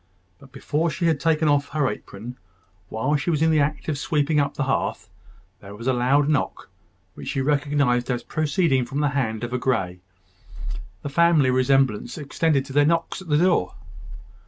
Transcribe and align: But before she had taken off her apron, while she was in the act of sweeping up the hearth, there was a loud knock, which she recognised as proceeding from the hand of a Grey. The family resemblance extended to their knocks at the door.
But 0.39 0.51
before 0.51 0.89
she 0.89 1.05
had 1.05 1.19
taken 1.19 1.47
off 1.47 1.67
her 1.69 1.87
apron, 1.87 2.35
while 2.89 3.15
she 3.17 3.29
was 3.29 3.43
in 3.43 3.51
the 3.51 3.59
act 3.59 3.87
of 3.87 3.99
sweeping 3.99 4.39
up 4.39 4.55
the 4.55 4.63
hearth, 4.63 5.11
there 5.59 5.75
was 5.75 5.85
a 5.85 5.93
loud 5.93 6.27
knock, 6.27 6.71
which 7.13 7.27
she 7.27 7.39
recognised 7.41 8.09
as 8.09 8.23
proceeding 8.23 8.83
from 8.83 9.01
the 9.01 9.09
hand 9.09 9.43
of 9.43 9.53
a 9.53 9.59
Grey. 9.59 9.99
The 11.03 11.09
family 11.09 11.51
resemblance 11.51 12.17
extended 12.17 12.65
to 12.65 12.73
their 12.73 12.83
knocks 12.83 13.21
at 13.21 13.27
the 13.27 13.37
door. 13.37 13.75